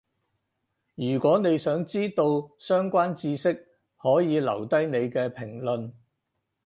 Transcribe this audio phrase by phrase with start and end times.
[0.95, 2.23] 如果你想知到
[2.57, 3.67] 相關智識，
[3.97, 5.91] 可以留低你嘅評論